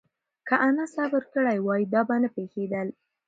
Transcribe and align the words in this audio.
که 0.47 0.55
انا 0.67 0.85
صبر 0.95 1.23
کړی 1.33 1.57
وای، 1.61 1.81
دا 1.93 2.01
به 2.07 2.15
نه 2.23 2.29
پېښېدل. 2.35 2.87